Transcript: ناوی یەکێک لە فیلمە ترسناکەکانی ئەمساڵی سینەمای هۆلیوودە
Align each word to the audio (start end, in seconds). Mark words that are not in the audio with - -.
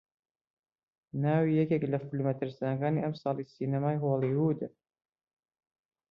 ناوی 1.23 1.51
یەکێک 1.59 1.83
لە 1.91 1.99
فیلمە 2.05 2.33
ترسناکەکانی 2.39 3.03
ئەمساڵی 3.03 3.51
سینەمای 3.53 4.01
هۆلیوودە 4.03 4.67